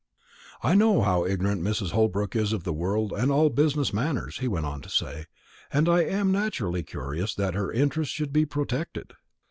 [0.63, 1.91] "I know how ignorant Mrs.
[1.91, 5.25] Holbrook is of the world and of all business matters," he went on to say,
[5.71, 9.13] "and I am naturally anxious that her interests should be protected."